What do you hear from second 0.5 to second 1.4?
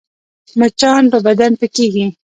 مچان په